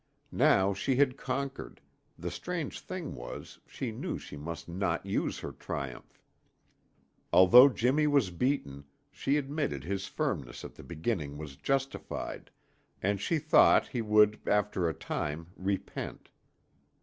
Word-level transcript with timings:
Now 0.31 0.73
she 0.73 0.95
had 0.95 1.15
conquered, 1.15 1.79
the 2.17 2.31
strange 2.31 2.79
thing 2.79 3.13
was, 3.13 3.59
she 3.67 3.91
knew 3.91 4.17
she 4.17 4.35
must 4.35 4.67
not 4.67 5.05
use 5.05 5.37
her 5.41 5.51
triumph. 5.51 6.23
Although 7.31 7.69
Jimmy 7.69 8.07
was 8.07 8.31
beaten, 8.31 8.85
she 9.11 9.37
admitted 9.37 9.83
his 9.83 10.07
firmness 10.07 10.65
at 10.65 10.73
the 10.73 10.81
beginning 10.83 11.37
was 11.37 11.55
justified, 11.55 12.49
and 13.03 13.21
she 13.21 13.37
thought 13.37 13.89
he 13.89 14.01
would 14.01 14.39
after 14.47 14.89
a 14.89 14.93
time 14.95 15.51
repent. 15.55 16.29